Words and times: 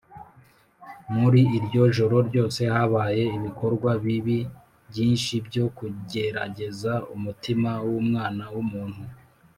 muri 1.15 1.41
iryo 1.57 1.81
joro 1.95 2.17
ryose 2.29 2.61
habaye 2.73 3.23
ibikorwa 3.37 3.91
bibi 4.03 4.39
byinshi 4.89 5.33
byo 5.47 5.65
kugerageza 5.77 6.93
umutima 7.15 7.71
w’umwana 7.87 8.43
w’umuntu 8.53 9.03